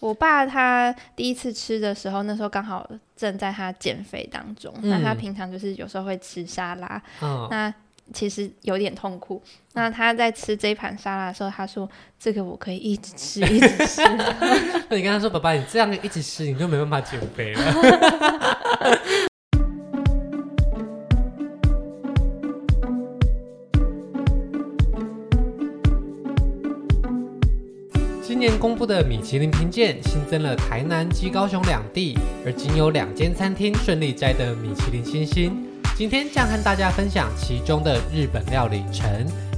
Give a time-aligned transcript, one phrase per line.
[0.00, 4.72] 我爸他第一次吃的时候，那时候刚好正在他减肥当中。
[4.82, 7.72] 嗯、那他平常就是有时候会吃沙拉，哦、那
[8.12, 9.42] 其实有点痛苦。
[9.72, 11.88] 那他在吃这一盘沙拉的时候，他说
[12.20, 14.02] ：“这个我可以一直吃，一直吃。
[14.88, 17.60] ”那你跟他说：“爸爸，你这样一直吃，你就没办法减肥了。”
[28.36, 35.66] 今年公布的米其林评鉴新增了台南及高雄两地，而仅有两间餐厅顺利摘得米其林星星。
[35.96, 39.08] 今天将和大家分享其中的日本料理城，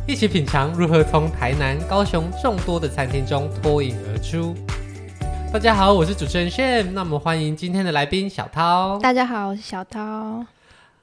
[0.07, 4.55] 一起品尝如何从台南、高雄众多的餐厅中脱颖而出。
[5.53, 8.97] 大家好，我是主持人 Shane，那么欢迎今天的来宾小涛。
[9.03, 10.47] 大家好，我是小涛。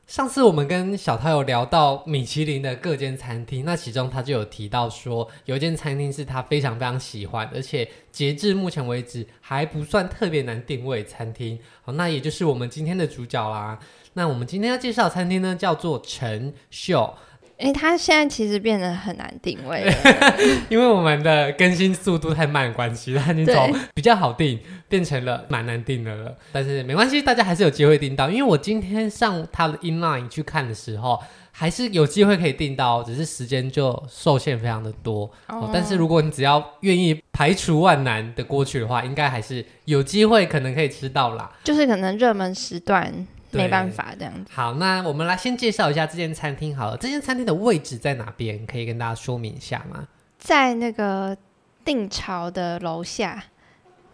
[0.08, 11.58] 上次我们跟小涛有聊到米其林的各间餐厅，那其中他就有提到说，有一间餐厅是他非常非常喜欢，而且截至目前为止还不算特别难定位餐厅。
[11.81, 13.80] 好，那也就是我们今天的主角啦。
[14.14, 17.12] 那我们今天要介绍的餐厅呢，叫做陈秀。
[17.58, 19.94] 哎，他现在其实变得很难定位了，
[20.67, 24.59] 因为我们的更新速度太慢关系，它已经从比较好定
[24.95, 26.33] 变成了蛮难订的了。
[26.53, 28.29] 但是没关系，大家还是有机会订到。
[28.29, 35.25] 因为我今天上他的 inline 去看的时候，还是有机会可以订到，只是时间就受限非常的多。
[35.47, 41.51] 哦哦、但是如果你只要愿意排除万难的过去的话，应该还是有机会可能可以吃到啦。
[41.66, 43.27] 就是可能热门时段。
[43.51, 44.51] 没办法，这样子。
[44.53, 46.97] 好，那我们来先介绍一下这间餐厅好了。
[46.97, 48.66] 这间餐厅的位置在哪边？
[48.66, 50.05] 可以跟大家说明一下吗？
[50.38, 51.38] 在那个
[51.85, 53.41] 定朝的楼下。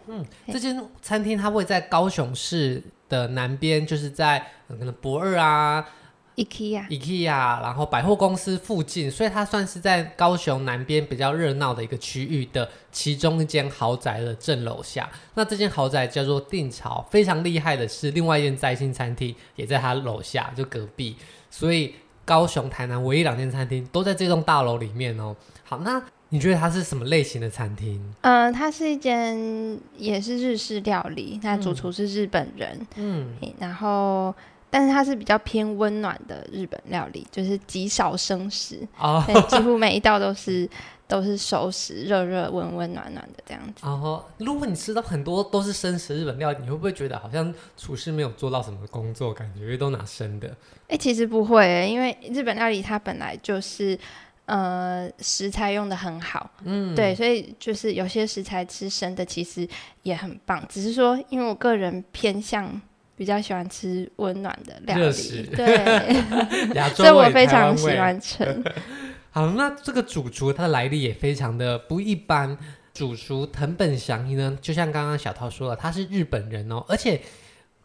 [0.07, 5.85] 嗯，这间餐厅它位在高雄市的南边，就是在可能博二啊。
[6.37, 15.11] IKEA，IKEA，然后百货公司附近，所以它算是在高雄南边比较热闹的一个区域的其中一间豪宅的正楼下。
[15.33, 21.17] 那这间豪宅叫做定潮，非常厉害的是，另外一间摘星餐厅也在它楼下，就隔壁。
[21.49, 21.93] 所以
[22.23, 25.35] 高雄、台南唯一两间餐厅都在这栋大楼里面哦。
[25.65, 28.01] 好，那你觉得它是什么类型的餐厅？
[28.21, 32.87] 嗯、呃，它是一间也是日式料理，那主厨是日本人。
[32.95, 34.33] 嗯，然后。
[34.73, 39.21] 但是它是比较偏温暖的日本料理，就是极少生食，oh.
[39.25, 40.65] 对，几乎每一道都是
[41.09, 43.81] 都是熟食，热热温温暖暖的这样子。
[43.83, 50.47] 然后如果你吃到很多都是生食日本料理，你会不会觉得好像厨师没有做到什么工作，感觉都拿生的？
[50.87, 53.99] 哎、欸，其实不会，因为日本料理它本来就是
[54.55, 59.67] 呃食材用的很好，嗯，对，所以就是有些食材吃生的其实
[60.03, 62.81] 也很棒，只是说因为我个人偏向。
[63.13, 65.77] 比较喜欢吃温暖的料理，食对，
[66.95, 68.63] 所以我非常喜欢吃。
[69.29, 72.57] 好，那这个主厨他的来历也非常的不一般。
[72.95, 77.21] 主厨藤本祥一呢，就像刚刚小涛说了，他是日本人哦，而且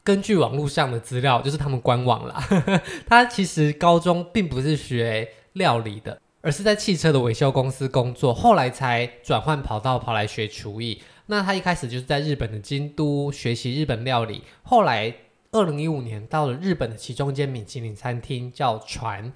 [0.03, 2.43] 根据网络上的资料，就是他们官网啦，
[3.06, 11.02] 他其实高中并不是学料理的，而是在汽车的维修公司工作，后来才转换跑道跑来学厨艺。
[11.26, 15.12] 那他一开始就是在日本的京都学习日本料理，后来。
[15.52, 19.32] 二零一五年到了日本的其中一间米其林餐厅叫船，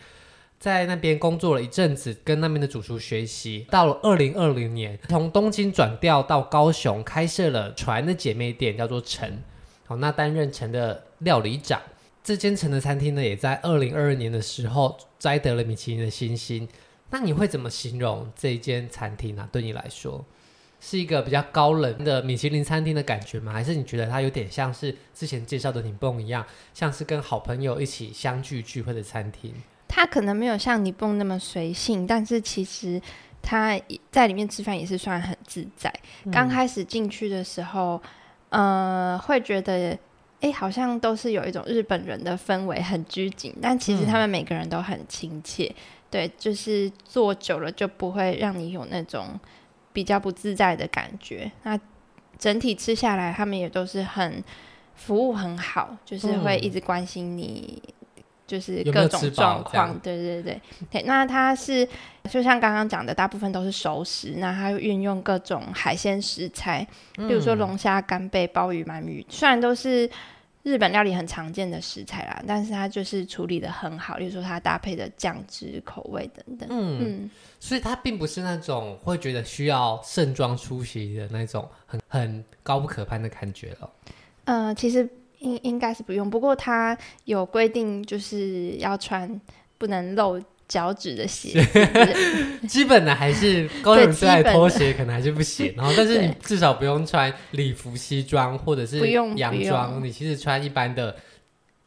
[0.58, 3.64] 在那边工作了一阵子，跟那边的主厨学习。
[3.70, 9.42] 到了二零二零年，从东京转调到高雄，开设了船的姐妹店，叫做陈。
[9.86, 11.80] 好，那担任陈的料理长。
[12.22, 16.68] 这间陈的餐厅呢，也在二零二二年的时候摘得了米其林的星星。
[17.10, 19.48] 那你会怎么形容这一间餐厅呢？
[19.52, 20.24] 对你来说？
[20.82, 23.52] 是一个比较高冷的米其林餐厅的感觉吗？
[23.52, 29.52] 还是你觉得它有点像是之前介绍的你蹦一样，像是跟好朋友一起相聚聚会的餐厅？
[29.86, 32.98] 它可能没有像你蹦那么随性，但是其实
[33.42, 33.78] 他
[34.10, 35.92] 在里面吃饭也是算很自在。
[36.24, 38.00] 嗯、刚开始进去的时候，
[38.48, 39.98] 呃，会觉得
[40.40, 45.66] 哎，好像都是有一种日本人的氛围，很拘谨，但其实他们每个人都很亲切。
[45.66, 45.74] 嗯、
[46.10, 49.38] 对，就是坐久了就不会让你有那种。
[49.92, 51.50] 比较不自在的感觉。
[51.64, 51.76] 那
[52.38, 54.40] 整体吃下来，他们也都是很
[54.94, 57.82] 服务很好，就是会一直关心你，
[58.46, 59.98] 就是各种状况。
[59.98, 60.60] 对对对
[60.92, 61.02] 对。
[61.02, 61.84] 那它是
[62.30, 64.34] 就像刚刚讲的，大部分都是熟食。
[64.36, 66.86] 那它运用各种海鲜食材，
[67.16, 70.08] 比如说龙虾、干贝、鲍鱼、鳗鱼，虽然都是。
[70.62, 76.68] 日本料理很常见的食材啦，但是它就是处理的很好，例如说它搭配的酱汁、口味等等。
[76.70, 83.90] 嗯嗯，所以它并不是那种会觉得需要盛装出席的那种很很高不可攀的感觉了。
[84.44, 85.08] 呃，其实
[85.38, 89.40] 应应该是不用，不过它有规定，就是要穿
[89.78, 90.38] 不能露
[90.70, 91.60] 脚趾的鞋，
[92.68, 95.74] 基本的还是高雄最爱拖鞋，可能还是不行。
[95.76, 101.16] 然后，但是你至少不用穿礼服、西装或者是洋装，你其实穿一般的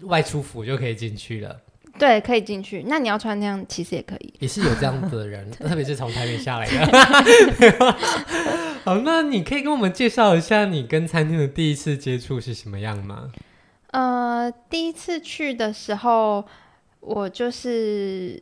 [0.02, 1.58] 外出服就可以进去了。
[1.98, 2.84] 对，可以进去。
[2.88, 4.34] 那你要穿那样，其实也可以。
[4.40, 7.96] 也是有这样子的人， 特别是从台北下来的。
[8.84, 13.32] 好，那你可以跟我们介绍一下你跟餐厅的第一次接触是什么样吗？
[13.92, 16.44] 呃，第一次去的时候，
[17.00, 18.42] 我就是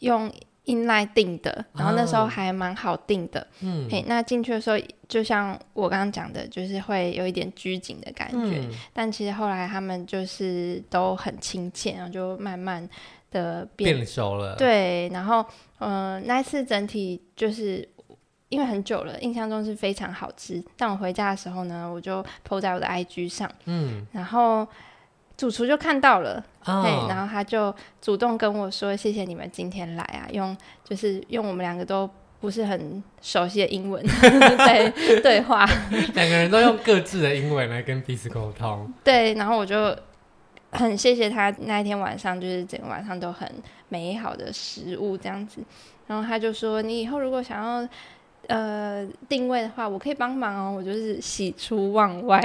[0.00, 0.30] 用
[0.66, 3.46] inline 订的，然后那时候还蛮好订的。
[3.60, 4.76] 嗯，嘿，那进去的时候，
[5.08, 8.58] 就像我刚刚讲的，就是会有一点拘谨的感觉。
[8.58, 12.86] 嗯、但其实后来他们就是都很亲切，然后就慢慢
[13.30, 14.56] 的变，熟了。
[14.56, 15.44] 对，然后
[15.78, 17.88] 嗯、呃，那一次整体就是。
[18.50, 20.60] 因为很久了，印象中是非常好吃。
[20.76, 24.66] 但我回家的时候呢，我就 po 在我的 IG 上，嗯，然后
[25.40, 30.54] 主厨就看到了，哦，对，然后他就主动跟我说：“谢谢你们今天来啊，用
[30.84, 32.06] 就是用我们两个都
[32.40, 34.04] 不是很熟悉的英文
[34.58, 34.86] 在
[35.24, 35.64] 对话，
[36.12, 39.96] 两个人都用各自的英文来跟彼此沟通。”对，然后我就
[40.72, 43.50] 很谢谢他那一天晚上，就是整个晚上都很
[43.88, 45.62] 美好的食物这样子。
[46.06, 47.88] 然后他就说：“你以后如果想要。”
[48.46, 50.74] 呃，定位的话，我可以帮忙哦。
[50.76, 52.40] 我就是喜出望外，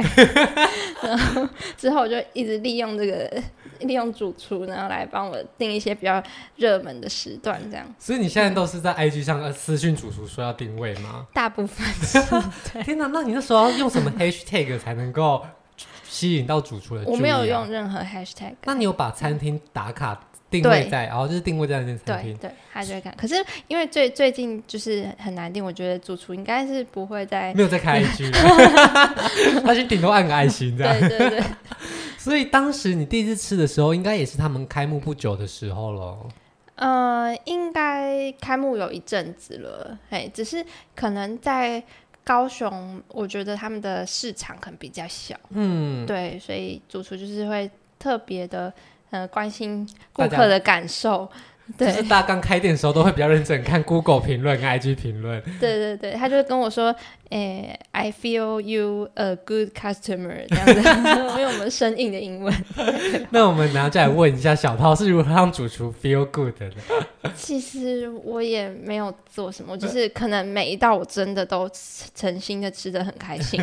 [1.01, 1.47] 然后
[1.77, 3.41] 之后我就一直利用这个，
[3.79, 6.21] 利用主厨，然后来帮我定一些比较
[6.57, 7.85] 热门的时段，这样。
[7.97, 11.25] 所以你现在都是在 IG 上私讯主厨说要定位吗？
[11.33, 12.19] 大部分是。
[12.83, 15.43] 天哪，那你那时候要用什么 hashtag 才能够
[16.03, 17.05] 吸引到主厨的啊？
[17.07, 18.53] 我没有用任何 hashtag。
[18.65, 20.19] 那你有把餐厅打卡？
[20.61, 22.35] 定位在，然后就是定位在那间餐厅。
[22.37, 23.13] 对对，他就会看。
[23.15, 23.35] 可是
[23.67, 28.31] 因为最最近就是很难定，我觉得主厨应该是不会再没有再开 IG，
[29.63, 30.99] 他就顶多按个爱心这样。
[30.99, 31.43] 对对对。
[32.17, 36.27] 所以当时你第一次吃的时候，应该也是他们开幕不久的时候咯。
[36.75, 40.65] 呃，应该开幕有一阵子了，哎，只是
[40.95, 41.81] 可能在
[42.23, 45.35] 高雄，我觉得他们的市场可能比较小。
[45.51, 47.69] 嗯，对，所以主厨就是会
[47.99, 48.73] 特别的。
[49.11, 51.31] 呃，关心顾客的感受，对，
[51.77, 55.41] 就是大刚开店的时候都会比较认真看 Google 评论跟 IG 评论。
[55.59, 56.95] 对对对，他就跟我说，
[57.29, 60.81] 诶、欸、，I feel you a good customer 这样子，
[61.41, 62.53] 用我们生硬的英文。
[63.31, 66.69] 那我们拿再来问一下小涛是如何让主厨 feel good 的？
[67.35, 71.67] 其实我也没有做什么，就是可能每一道我真的都
[72.13, 73.59] 诚心的吃得很开心。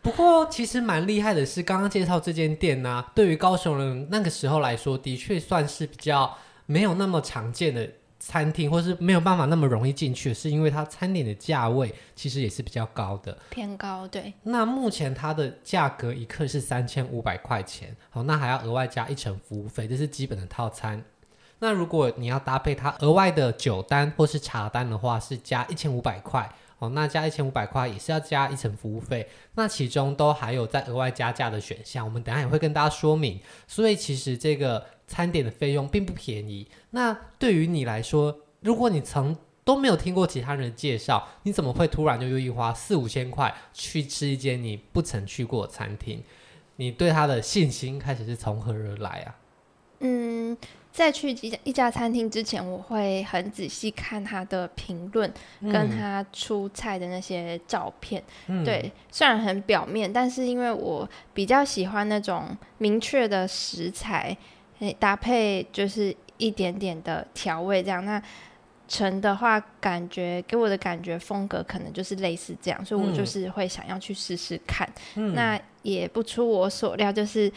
[0.00, 6.29] 不过其实蛮厉害的是，刚刚介绍这间店呢、啊，对于高雄人那个时候来说，的确算是比较
[6.70, 7.90] 没有那么常见的
[8.20, 14.06] 餐厅，或是没有办法那么容易进去，是因为它餐点的价位其实也是比较高的，偏高。
[14.06, 14.32] 对。
[14.44, 21.02] 那目前它的价格一克是三千五百块钱，好，那还要额外加一成服务费，这是基本的套餐。
[21.58, 26.48] 那如果你要搭配它额外的酒单或是茶单的话，是加一千五百块
[26.80, 26.88] 哦。
[26.88, 33.40] 那加一千五百块也是要加一层服务费，那其中都还有再额外加价的选项，我们等下也会跟大家说明。
[33.68, 36.68] 所以其实这个餐点的费用并不便宜。
[36.90, 46.22] 那对于你来说，如果你曾都没有听过其他人的介绍，你怎么会突然就愿意花四五千块去吃一间你不曾去过餐厅？
[46.76, 49.36] 你对他的信心开始是从何而来啊？
[50.00, 50.56] 嗯。
[50.92, 55.32] 在去一家一家餐厅之前，我会很仔细看他的评论，
[55.62, 58.20] 跟他出菜的那些照片。
[58.48, 62.44] 嗯、对，虽然很表面，但是因为我比较喜欢那种
[62.78, 64.36] 明确的食材，
[64.98, 68.04] 搭配就是一点点的调味，这样。
[68.04, 68.20] 那
[68.88, 74.86] 成的话，感觉给我的感觉风格可能就是类似这样，所以我就是会想要去试试看。
[75.14, 77.50] 嗯、那也不出我所料，就是。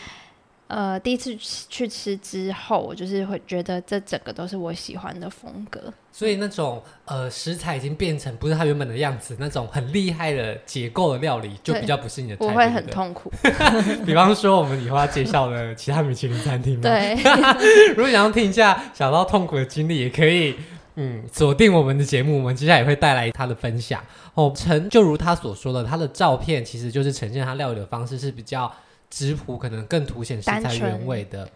[0.73, 1.35] 呃，第一次
[1.69, 5.79] 去吃之后，我就是会觉得这整个都是我喜欢的风格。
[6.11, 12.45] 所以那种呃食材已经变成不是它原本的样子，那种很厉害的结构的料理，就比较不是你的菜。
[12.45, 13.31] 我会很痛苦。
[14.03, 16.81] 比方说，我们以后要介绍的其他米其林餐厅。
[16.81, 17.13] 对。
[17.95, 20.55] 如果想要听一下小到痛苦的经历，也可以
[20.95, 24.03] 嗯锁定我们的节目，我们接下来也会带来他的分享。
[24.33, 28.73] 哦，陈就如他所说的，他的照片其实就是呈现他料理的方式是比较。
[29.13, 31.47] 食谱可能更凸显食材原味的，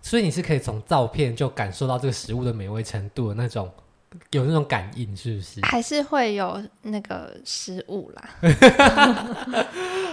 [0.00, 3.70] 所以你是可以从照片就感受到这个食物的美味程度的那种，
[4.30, 5.60] 有那种感应，是不是？
[5.66, 8.30] 还是会有那个食物啦。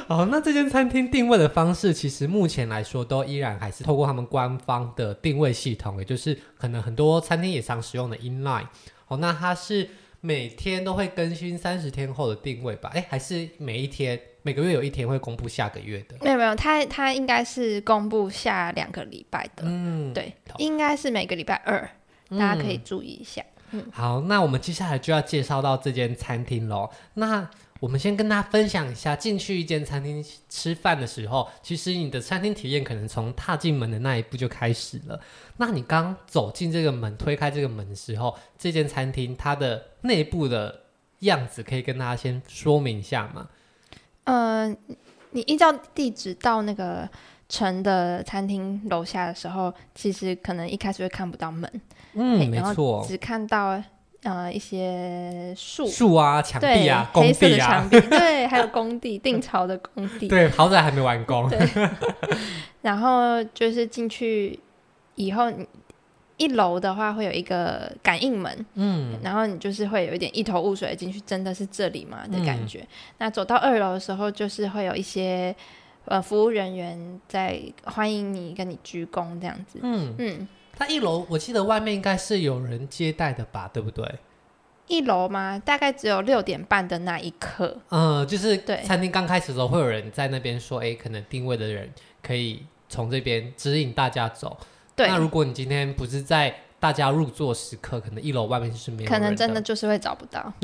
[0.10, 8.68] 哦，那这间餐厅定位的方式，其实目前来说都依然还是透过他们官方的定位系统，也就是可能很多餐厅也常使用的 inline。
[9.08, 12.92] 哦，那它是每天都会更新三十天后的定位吧？
[12.94, 14.20] 哎，还是每一天？
[14.44, 21.90] 每个月有一天会公布下个月的，没有没有，他他应该是公布下两个礼拜的，嗯，对，应该是每个礼拜二，
[22.30, 23.44] 大家可以注意一下。
[23.72, 26.90] 嗯，好，那我们接下来就要介绍到这间餐厅喽。
[27.14, 35.20] 那我们先跟大家分享一下，进去一间餐厅吃饭的时候，其实你的餐厅体验可能从踏进门的那一步就开始了。
[35.58, 40.82] 那你刚走进这个门，推开这个门的时候，这间餐厅它的内部的
[41.20, 43.48] 样子，可以跟大家先说明一下吗？
[44.32, 44.96] 嗯、呃，
[45.32, 47.08] 你依照地址到那个
[47.50, 51.70] 城的餐厅楼下的时候，其实可能一开始会看不到门。
[52.14, 53.82] 嗯，没错，只看到
[54.24, 55.86] 呃一些树。
[55.88, 58.00] 树啊、墙壁啊、对工地啊，墙壁。
[58.02, 61.50] 对，还有工地， 定朝的工地，对，豪宅还没完工。
[61.50, 61.60] 对，
[62.82, 64.58] 然后就是进去
[65.16, 65.52] 以后，
[66.42, 72.80] 一楼的话会有一个感应门，嗯，然后你就是会有一点一头雾水进去，真的是这里吗的感觉。
[72.80, 72.88] 嗯、
[73.20, 75.56] 那走到二楼的时候，就是会有一些
[76.06, 80.48] 呃服务人员在欢迎你，跟你鞠躬这样子，嗯嗯。
[80.80, 84.04] 那一楼，我记得外面应该是有人接待的吧，对不对？
[84.88, 85.62] 一楼吗？
[85.64, 87.78] 大概只有六点半的那一刻。
[87.90, 91.88] 嗯，就是对餐厅刚开始的时候，会有人在那边说：“哎，可能定位的人
[92.24, 94.58] 可以从这边指引大家走。”
[94.96, 95.08] 对。
[95.08, 100.52] 那如果你今天不是在大家入座时刻，可能一楼外面是没有，可能真的就是会找不到。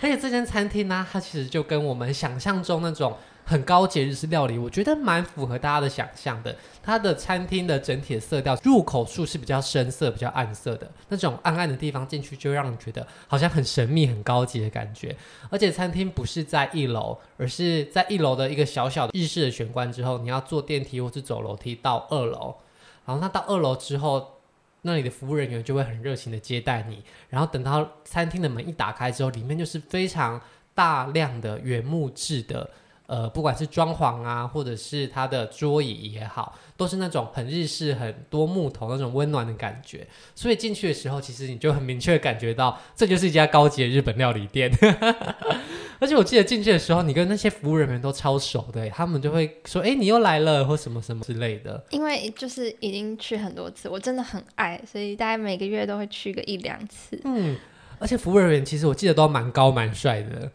[0.00, 3.16] 而且这间餐厅呢，它其实就跟我们想象中那种。
[3.46, 6.56] 很高级日式料理，我觉得蛮符合大家的想象的。
[6.82, 15.14] 它的餐厅的整体的色调，入口处是比较深色、比较暗色的那种暗暗的地方，进去就让你觉得好像很神秘、很高级的感觉。
[15.50, 22.56] 而且餐厅不是在一楼，而是在一楼的一个小小的日式的玄关之后，你要坐电梯或是走楼梯到二楼。
[23.06, 24.40] 然后那到二楼之后，
[24.82, 27.04] 那里的服务人员就会很热情的接待你。
[27.28, 30.40] 然后等到餐厅的门一打开之后，里面就是非常
[30.74, 32.70] 大量的原木质的。
[33.06, 40.06] 呃，不管是装潢啊，或者是它的桌椅也好，都是那种很日式、很多木头那种温暖的感觉。
[40.34, 44.70] 所以进去的时候，其实你就很明确感觉到，这就是一家高级的日本料理店。
[46.00, 57.18] 而且我记得进去的时候，你跟那些服务人员都超熟的，他们就会说：“哎，你又来了，或什么什么之类的。”因为就是已经去很多次，我真的很爱，所以大概每个月都会去个一两次。
[57.24, 57.56] 嗯，
[57.98, 60.50] 而且服务人员其实我记得都蛮高蛮帅的。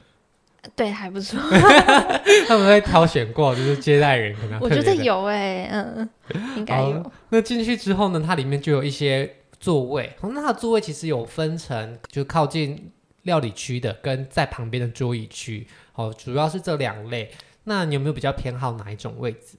[0.76, 1.40] 对，还不错。
[2.48, 4.60] 他们会挑选过，就是接待人可能。
[4.62, 6.10] 我觉得有哎、欸，嗯，
[6.58, 7.12] 应该有。
[7.30, 10.14] 那进去之后呢，它里面就有一些座位。
[10.22, 12.92] 那它的座位其实有分成，就靠近
[13.24, 15.66] 料理区的，跟在旁边的桌椅区。
[15.96, 17.32] 哦，主要是这两类。
[17.64, 19.58] 那你有没有比较偏好哪一种位置？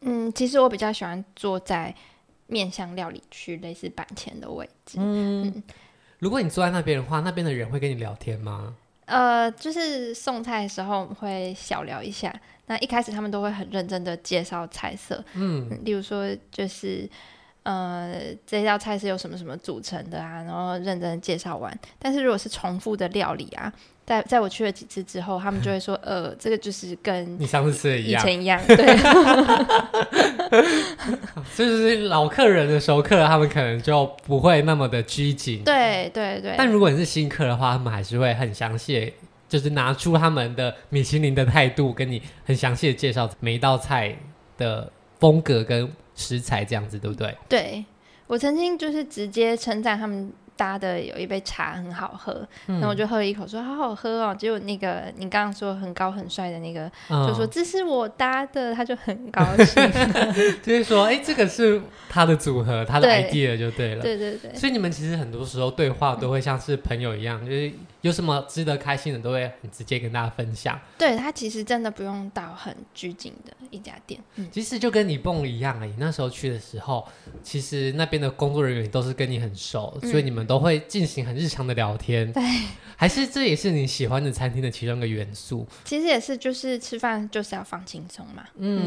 [0.00, 1.94] 嗯，其实我比较喜欢坐在
[2.46, 4.98] 面向料理区，类似板前的位置。
[4.98, 5.62] 嗯，嗯，
[6.18, 8.74] 如果你坐在那边的话，那边的人会跟你聊天吗？
[9.12, 12.34] 呃，就是送菜的时候我们会小聊一下。
[12.64, 17.06] 那一开始他们都会很认真的介绍菜色，嗯，例如说就是
[17.64, 21.78] 呃这道菜是由什么什么组成的啊，然后认真介绍完。
[21.98, 23.70] 但是如果是重复的料理啊，
[24.04, 28.96] 在在我去了几次之后，他们就会说， 呃，这个就是跟你上次吃的一样，以前一样， 对。
[31.56, 35.62] 就是老客人的熟客，他们可能就不会那么的拘谨。
[35.64, 36.54] 对对对。
[36.58, 39.12] 但如果你是新客的话，他们还是会很详细，
[39.48, 44.14] 就是拿出他们的米其林的态度，跟你很详细的介绍每一道菜
[44.58, 44.90] 的
[45.20, 47.34] 风格跟食材，这样子对不对？
[47.48, 47.84] 对，
[48.26, 50.32] 我曾经就是直接称赞他们。
[50.56, 54.34] 搭的有一杯茶很好喝，然后我就喝了一口，说好好喝哦。
[54.38, 59.92] 结果那个你刚刚说很高很帅的那个，嗯、就说这是我搭的，他就很高兴，
[60.62, 64.02] 就是说哎，这个是他的组合，他的 idea 就对了。
[64.02, 64.54] 对对对。
[64.54, 70.78] 所以你们其实很多时候对话都会像是朋友一样，嗯、就是有什么值得开心的，都会很直接跟大家分享。
[70.98, 75.94] 对，他其实真的不用到很拘谨的一家店，嗯、其实就跟你蹦一样而已。
[75.96, 77.08] 那时候去的时候，
[77.42, 80.42] 其实那边的工作人员都是跟你很熟，嗯、所以你们。
[80.42, 82.42] 都会进行很日常的聊天，对，
[82.96, 85.64] 还是这也是你喜欢的餐厅的其中一个元素。
[85.84, 88.44] 其实也是，就是吃饭就是要放轻松嘛。
[88.56, 88.82] 嗯，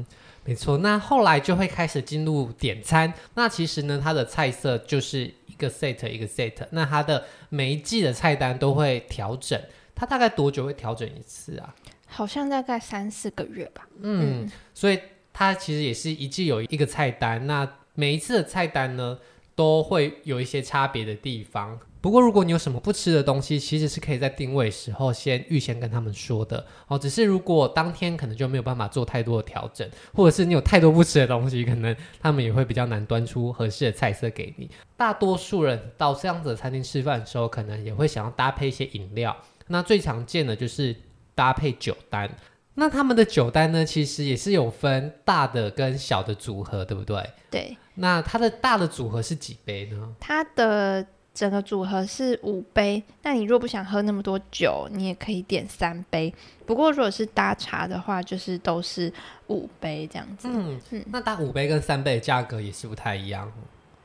[0.00, 0.06] 嗯
[0.44, 0.78] 没错。
[0.78, 3.14] 那后来就会开始进入点餐。
[3.34, 6.54] 那其实呢，它的菜色就是一个 set 一个 set。
[6.70, 9.60] 那它的每一季的菜单都会调整。
[9.94, 11.74] 它大概多久会调整一次啊？
[12.06, 13.86] 好像大概三四个月吧。
[14.00, 14.98] 嗯，嗯所以
[15.32, 17.46] 它其实也是一季有一个菜单。
[17.46, 19.18] 那每一次的菜单呢，
[19.54, 21.78] 都会有一些差别的地方。
[22.00, 26.98] 不过，如果你有什么不吃的东西，其实是可以在定位时候先预先跟他们说的哦。
[26.98, 34.70] 只是如果当天可能就没有办法做太多的调整，或者是你有太多不吃的东西，可能他们也会比较难端出合适的菜色给你。
[34.96, 39.36] 大多数人到这样子的餐厅吃饭的时候，可能也会想要搭配一些饮料。
[39.66, 40.94] 那最常见的就是
[41.34, 42.30] 搭配酒单。
[42.74, 47.28] 那他们的酒单呢，其实也是有分大的跟小的组合，对不对？
[47.50, 47.76] 对。
[47.96, 50.14] 那它的大的组合是几杯呢？
[50.20, 51.04] 它的
[51.38, 53.00] 整个组合是五杯。
[53.22, 56.34] 那你若不想喝那么多酒，你也可以点三杯。
[56.66, 59.12] 不过如果是搭茶的话，就是都是
[59.46, 60.48] 五杯这样子。
[60.50, 63.48] 嗯嗯，那搭五杯跟三杯的价格也是不太一样。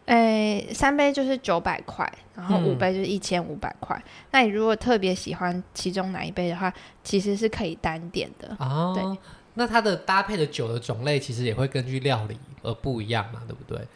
[0.05, 3.99] 诶、欸，三杯就是九百块，然后五杯就是一千五百块。
[4.29, 6.71] 那你如果特别喜欢其中哪一杯的话，
[7.03, 8.55] 其实是可以单点的。
[8.59, 9.17] 哦，对，
[9.55, 13.87] 那它的搭配的酒的种类其实也会根据料理而不一样嘛，对不对？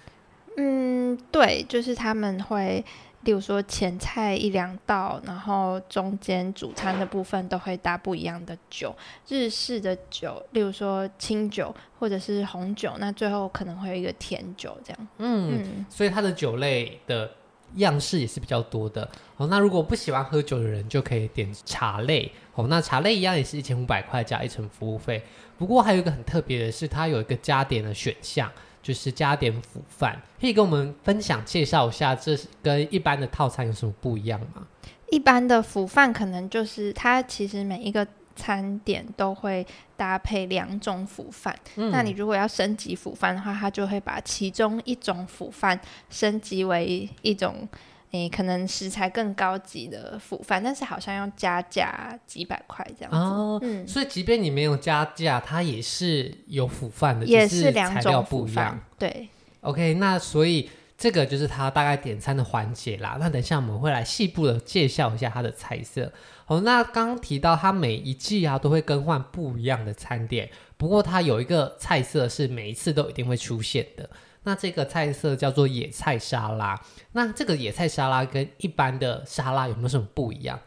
[0.58, 2.84] 嗯，对，就是他们会。
[3.28, 8.96] 例如说前菜一两道，然后中间主餐的部分都会搭不一样的酒，
[9.28, 15.08] 日式的酒，例如说清酒或者是红酒，那最后可能会有一个甜酒这样。
[15.18, 17.30] 嗯，嗯，所以它的酒类的
[17.76, 19.06] 样式也是比较多的。
[19.36, 22.32] 哦，那如果不喜欢喝酒的人就可以点茶类。
[22.56, 25.22] 哦，那茶类一样也是一千五百块加一层服务费。
[25.58, 28.50] 不过还有一个很特别的是，它有一个加点的选项。
[28.88, 34.66] 就是加点辅饭，可以跟我们分享介绍一下，这跟一般的套餐有什么不一样吗？
[35.12, 39.68] 一般的辅饭可能就是它其实每一个餐点都会
[39.98, 45.78] 搭配两种辅饭，嗯，那你如果要升级辅饭的话，它就会把其中一种辅饭
[46.10, 47.68] 升级为一种。
[48.12, 53.18] 诶，可能食材更高级的腐饭，但是好像要加价几百块这样子。
[53.18, 58.80] 哦，嗯，所以即便你没有加价，它也是有腐饭的，也是两种材料不一样。
[58.98, 59.28] 对
[59.60, 63.18] ，OK，那所以这个就是它大概点餐的环节啦。
[63.20, 66.10] 那等一下我们会来细部的介绍一下它的菜色。
[66.46, 74.10] 好，那刚刚提到它每一季啊都会更换不一样的餐点，不过它有一个菜色是每一次都一定会出现的。
[74.48, 76.80] 那这个菜色叫做野菜沙拉。
[77.12, 80.58] 那这个野菜沙拉跟一般的沙拉有没有什么不一样？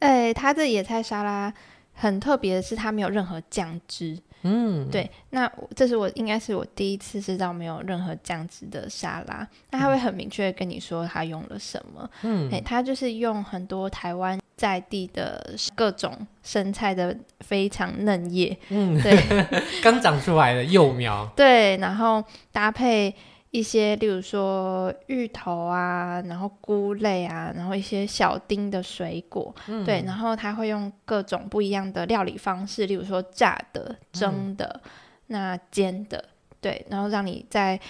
[0.00, 1.54] 哎、它的野菜沙拉
[1.94, 4.18] 很特别的是，它没有任何酱汁。
[4.46, 5.10] 嗯，对。
[5.30, 9.46] 那这是我应该是我第一次吃到没有任何酱汁的沙拉。
[9.70, 12.08] 那他会很明确的跟你说他用了什么。
[12.22, 18.56] 嗯，哎、欸，它就是用很多台湾在地的各种生菜的非常嫩叶。
[18.68, 19.20] 嗯，对，
[19.82, 21.28] 刚长出来的幼苗。
[21.34, 22.22] 对，然后
[22.52, 23.14] 搭配。
[23.56, 34.90] 一些，例如说芋头啊，然后菇类啊，然后一些小丁的水果，嗯、对，然后他会用各种不一样的料理方式，例如说炸的、蒸的、嗯、
[35.28, 36.22] 那煎的，
[36.60, 37.80] 对，然后让你在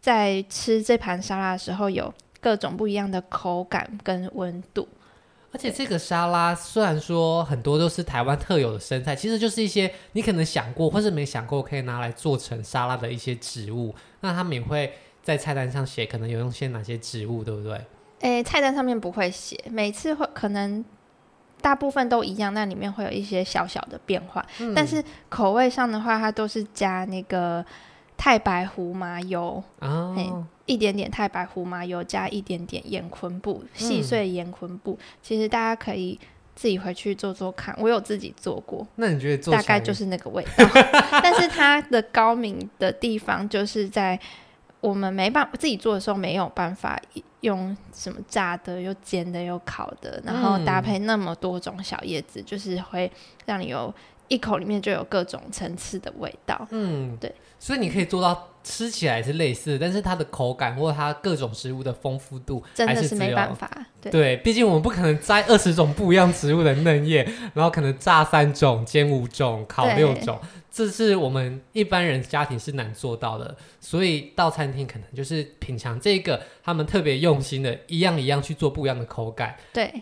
[0.00, 4.88] 在吃这盘沙拉的时候有各种不一样的口感跟温度。
[5.52, 14.92] 而且这个沙拉虽然说很多都是台湾特有的生菜，其实就是一些你可能想过或是没想过可以拿来做成沙拉的一些植物，那他们也会。
[15.22, 17.80] 在菜单上写可能有用些哪些植物，对不对？
[18.20, 20.84] 诶，菜单上面不会写，每次会可能
[21.60, 24.44] 大部分都一样，那里面会有一些小小的变化。
[24.60, 27.64] 嗯、但是口味上的话，它都是加那个
[28.16, 34.98] 太白胡麻油，哦，一点点太白胡麻油，加一点点盐昆布，细碎盐昆布。
[35.00, 36.18] 嗯、其实大家可以
[36.54, 38.86] 自己回去做做看，我有自己做过。
[38.96, 40.68] 那你觉得做大概就是那个味道？
[41.22, 44.18] 但是它的高明的地方就是在。
[44.82, 47.00] 我们没办法自己做的时候，没有办法
[47.40, 53.10] 用什么炸的、又煎的、又烤的，然后搭配那么多种小叶子，嗯、就是会
[53.46, 53.94] 让你有
[54.28, 56.66] 一口里面就有各种层次的味道。
[56.70, 63.70] 嗯，对，所以你可以做到吃起来是类似，但是它的口感或者它各种食物的丰富度真的是没办法。
[64.00, 67.22] 对，对，毕竟我们不可能摘二十种不一样植物的嫩叶，
[67.54, 70.38] 然后可能炸三种、煎五种、烤六种。
[70.70, 79.54] 这是我们一般人家庭是难做到的，所以到餐厅可能就是品尝这个他们特别用心的，一样一样去做不一样的口感。
[79.70, 79.92] 对，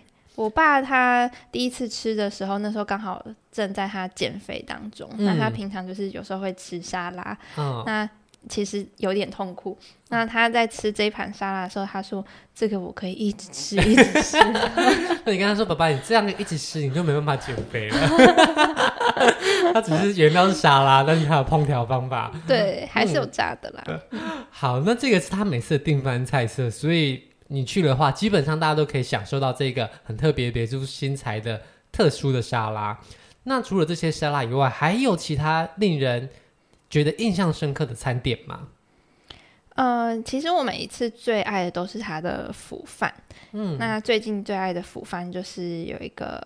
[0.43, 8.09] 我爸他第一次吃的时候，那时候刚好正在他减肥当中，那、嗯、他平常就是有时候会吃沙拉，嗯、那。
[8.49, 9.77] 其实有点痛苦。
[10.09, 12.25] 那他在吃这一盘沙拉的时候，他说
[12.57, 14.39] ：“这个我可以一直吃，一直吃。
[15.27, 17.99] ”那你跟他说：“爸爸，你这样一直吃，你就没办法减肥了。
[19.75, 22.33] ”他只是原料是沙拉，但是他有烹调方法。
[22.49, 23.85] 对，还是有炸的啦。
[24.13, 31.61] 嗯、 好，那这个是他每次的定番菜色，所以你去的话，基本上大家都可以享受到这个很特别、别出心裁的
[31.91, 32.97] 特殊的沙拉。
[33.43, 36.29] 那除了这些沙拉以外，还有其他令人
[36.89, 38.69] 觉得印象深刻的餐点吗？
[39.75, 43.13] 呃，其实我每一次最爱的都是它的辅饭。
[43.53, 46.41] 嗯，那最近最爱的辅饭就是有一个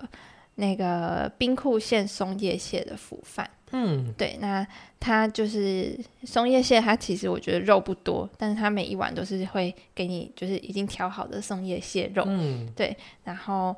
[0.54, 3.50] 那个冰库县松叶蟹的辅饭。
[3.74, 4.66] 嗯，对，那
[5.00, 12.22] 它就是松叶蟹，它其实我觉得肉不多，但是它每一碗都是会给你就是已经调好的松叶蟹肉。
[12.26, 13.74] 嗯，对，然后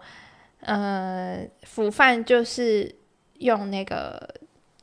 [0.60, 2.94] 呃，腐饭就是
[3.38, 4.28] 用那个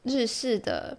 [0.03, 0.97] 日式的。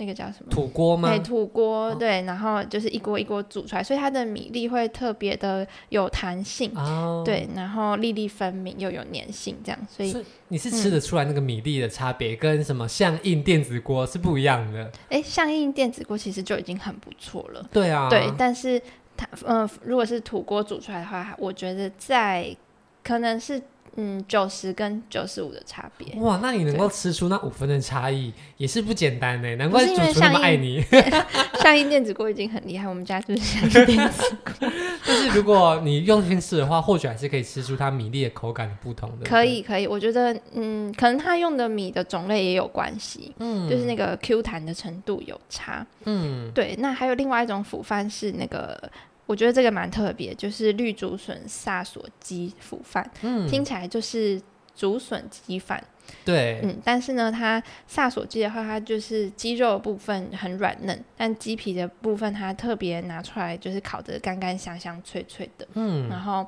[0.00, 1.10] 那个叫什么土锅吗？
[1.10, 10.16] 对，土锅对，然后就是一锅一锅煮出来，所以它的米粒会特别的有弹性，哦、对，然后粒粒分明又有粘性，这样，所以，
[10.48, 14.90] 你是吃得出来那个米粒的差别，嗯、跟什么象印电子锅是不一样的。
[15.10, 18.80] 哎，象印电子锅其实就已经很不错了，对啊，对，但是
[19.18, 22.56] 它，嗯、呃，如果是土锅煮出来的话，我觉得在
[23.04, 23.62] 可能是。
[23.96, 26.14] 嗯，九十跟九十五的差别。
[26.20, 29.56] 哇，那你能够吃出那五分的差异，也是不简单呢。
[29.56, 30.84] 难怪主厨那么爱你。
[31.60, 34.68] 象印电子锅已经很厉害，我们家就是象印电子锅。
[35.06, 39.26] 但是如果你用心吃的话，或许还是可以吃出它米粒的口感不同的。
[39.26, 43.34] 可以，可以，我觉得，嗯，可能它用的米的种类也有关系。
[43.38, 45.86] 嗯，就是那个 Q 弹的程度有差。
[46.04, 46.74] 嗯，对。
[46.78, 48.90] 那还有另外一种腐饭是那个。
[49.30, 54.42] 我觉得这个蛮特别，就是绿竹笋萨索鸡腐饭，嗯，听起来就是
[54.74, 55.80] 竹笋鸡饭，
[56.24, 66.44] 对，嗯，但是呢，它萨索鸡的话，它就是鸡肉的部分很软嫩，但鸡皮的部分它特别拿出来就是烤得干干香香脆脆的，嗯，然后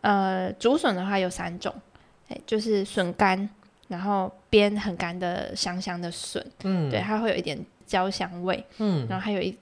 [0.00, 1.70] 呃，竹笋的话有三种，
[2.28, 3.46] 哎，就是笋干，
[3.88, 9.54] 然后边很干的香香的笋，嗯，对，它会有一点焦香味，嗯，然后还有一。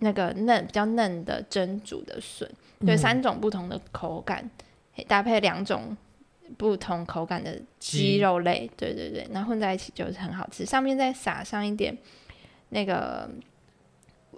[0.00, 2.48] 那个嫩比较嫩的蒸煮的笋，
[2.86, 4.48] 对，三种不同的口感，
[4.96, 5.96] 嗯、搭配两种
[6.56, 10.64] 不同口感的鸡肉类，对对对，然后混在一起就是很好吃。
[10.64, 11.96] 上面再撒上一点
[12.68, 13.28] 那个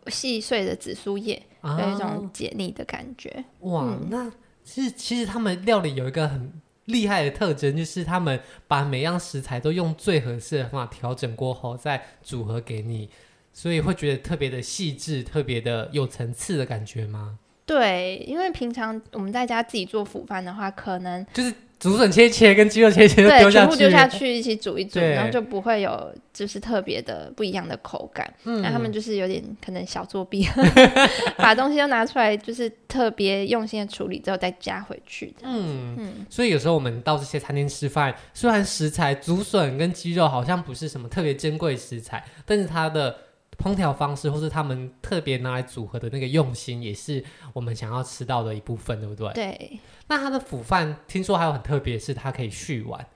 [0.07, 3.45] 细碎的紫苏叶，啊、有一种解腻的感觉。
[3.61, 4.33] 哇，嗯、那
[4.65, 6.51] 其实其实他们料理有一个很
[6.87, 13.11] 厉害的特征，就是他们把每样食材都用最合适的方法调整过后，再组合给你。
[13.53, 17.39] 所以会觉得特别的细致，特别的有层次的感觉吗？
[17.67, 28.29] 对，因为平常我们在家自己做腐饭的话，可能就是竹笋切切跟鸡肉切切都丢下去，全部丢下去一起煮一煮，然后就不会有就是特别的不一样的口感。
[28.43, 30.45] 嗯，那他们就是有点可能小作弊，
[31.39, 35.33] 把东西都拿出来，就是特别用心的处理之后再加回去。
[35.43, 43.17] 嗯嗯，所以有时候我们到这些餐厅吃饭，虽然食材竹笋跟鸡肉好像不是什么特别珍贵食材，但是它的
[43.61, 49.33] 烹调方式，或是他们特别拿来组合的那个用心，也是我们想要吃到的一部分，对不对？
[49.35, 49.81] 对。
[50.09, 53.07] 那它的腐饭听说还有很特别，是它可以续碗。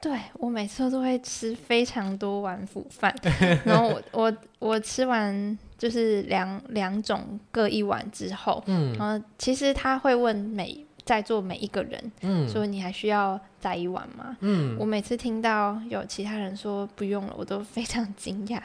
[0.00, 3.12] 对，我每次都会吃非常多碗腐饭，
[3.64, 10.84] 然后我我我吃完就是两两种各一碗之后，嗯，然后其实他会问每。
[11.08, 14.36] 在座每一个人，嗯，说你还需要再一碗吗？
[14.40, 18.60] 嗯，我每次听到有其他人说不用了，我都非常惊讶，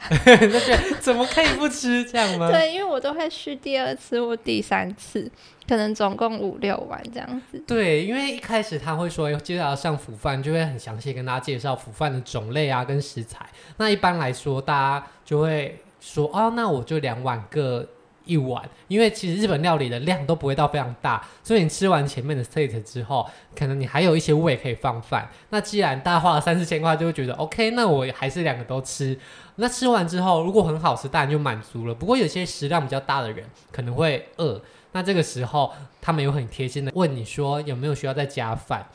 [1.00, 2.50] 怎么可以不吃这样吗？
[2.52, 5.26] 对，因为我都会续第二次或第三次，
[5.66, 7.58] 可能总共五六碗这样子。
[7.66, 13.46] 对，因为一开始他会说接下来上腐饭，就会很详细跟大家介绍腐饭的种类啊跟食材。
[13.78, 17.88] 那一般来说，大家就会说哦，那我就两碗各。
[18.24, 25.28] 一碗，因为其实日本料理的量都不会到非常大，所以你吃完前面的 set 之后，可能你还有一些胃可以放饭。
[25.50, 29.18] 那既然大家花了三四千块，就会觉得 OK，那我还是两个都吃。
[29.56, 31.94] 那吃完之后，如果很好吃，当然就满足了。
[31.94, 34.60] 不过有些食量比较大的人可能会饿，
[34.92, 38.86] 那这个时候他们有很贴心的问你说有没有需要再加饭。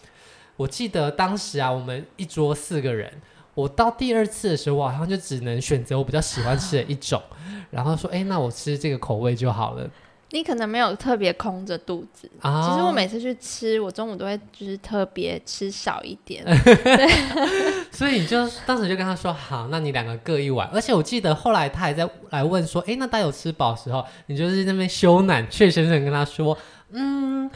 [0.58, 3.14] 我记得当时啊，我们一桌四个人。
[3.60, 7.22] 我到第二次的时候，我好像就只能选择我比较喜欢吃的一种，
[7.70, 9.90] 然后说，哎，那我吃这个口味就好了。
[10.32, 12.70] 你可能没有特别空着肚子啊。
[12.70, 16.46] 其实我每次去吃，我中午都会就是特别吃少一点。
[16.46, 17.08] 对
[17.92, 20.70] 所以你就当时就跟他说，好，那你两个各一碗。
[20.72, 26.56] 而且我记得后来他还在来问说，哎，那大家有吃饱的时候，你就是那边羞赧怯生生跟他说，
[26.92, 27.50] 嗯，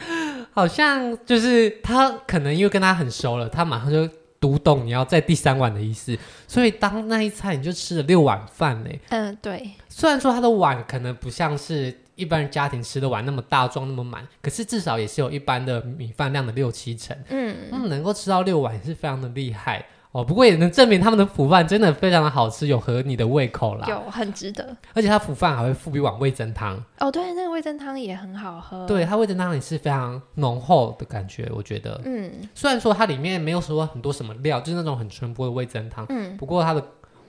[0.52, 4.08] 好像就是他可能因为跟他很熟了，他马上就。
[4.44, 6.14] 读懂你要在第三碗的意思，
[6.46, 8.90] 所以当那一餐你就吃了六碗饭呢。
[9.08, 9.70] 嗯，对。
[9.88, 17.16] 虽然说他的碗可能不像是一般家庭吃的碗那么大装那么满，可是至少也是有一般的米饭量的六七成。
[17.30, 19.86] 嗯嗯，能够吃到六碗也是非常的厉害。
[20.14, 23.84] 哦，不过也能证明他们的腐饭真的非常的好吃，有合你的胃口啦。
[23.88, 24.64] 有，很值得。
[24.92, 26.80] 而且他腐饭还会附一碗味增汤。
[27.00, 28.86] 哦，对，那个味增汤也很好喝。
[28.86, 32.00] 对，它味增汤也是非常浓厚的感觉，我觉得。
[32.04, 32.30] 嗯。
[32.54, 36.06] 虽然说它里面没有说很多什么料，就是那种很纯朴的味增汤。
[36.08, 36.36] 嗯。
[36.36, 36.80] 不过它的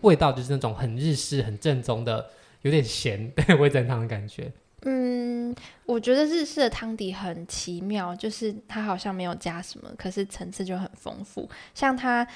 [0.02, 2.24] 味道就是那种很日式、很正宗的，
[2.62, 4.52] 有点咸的 味增汤的感觉。
[4.84, 5.56] 嗯，
[5.88, 12.28] 我觉得日式的汤底很奇妙，就是它好像没有加什么，可是层次就很丰富，像它。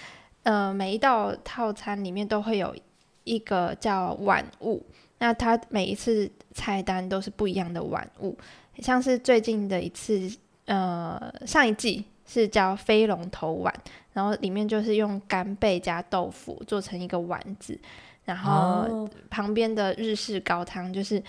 [0.43, 2.75] 呃，每一道套餐里面都会有
[3.23, 4.83] 一个叫碗物，
[5.19, 8.37] 那它每一次菜单都是不一样的碗物，
[8.79, 10.31] 像是最近的一次，
[10.65, 13.73] 呃，上一季是叫飞龙头碗，
[14.13, 17.79] 然后里面就是用干贝加豆腐做成一个丸子，
[18.25, 21.21] 然后旁边的日式高汤就是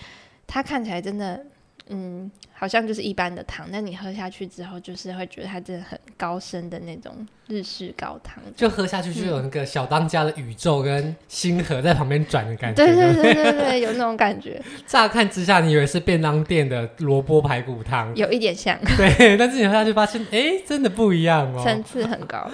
[0.47, 1.45] 它看起来真的。
[1.93, 12.85] 嗯，好像就是一般的汤，但你喝下去之后，就是会觉得它真的很高深的那种日式高汤，就喝下去就有那个小当家的宇宙跟星河在旁边转的感觉。
[12.85, 14.61] 对对对对对，有那种感觉。
[14.85, 18.77] 乍看之下，你以为是便当店的萝卜排骨汤，有一点像。
[18.95, 22.51] 对，但是你喝下去发现，哎，真的不一样哦，层次很高。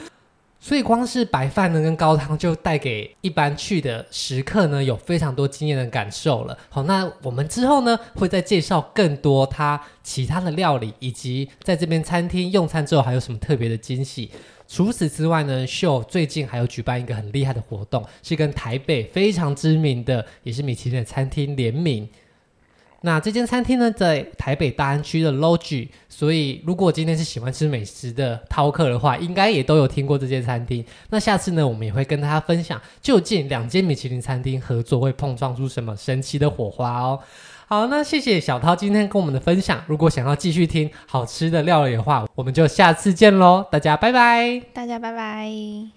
[0.68, 6.58] 所以光是白饭呢跟高汤就带给一般去的食客呢有非常多惊艳的感受了。
[6.68, 14.30] 好，那我们之后呢会再介绍更多他其他的料理，以及在这边餐厅用餐之后还有什么特别的惊喜。
[14.68, 22.06] 除此之外呢，秀最近还有举办一个很厉害的活动，是跟台北非常知名的也是米其林的餐厅联名。
[23.02, 30.84] 那这间餐厅呢，在台北大安区的 Logi，所以如果今天是喜欢吃美食的饕客的话，应该也都有听过这间餐厅。
[31.10, 37.20] 那下次呢，我们也会跟大家分享，究竟两间米其林餐厅合作会碰撞出什么神奇的火花哦。
[37.68, 39.84] 好，那谢谢小涛今天跟我们的分享。
[39.88, 45.97] 如果想要继续听好吃的料理的话，我们就下次见喽，大家拜拜，大家拜拜。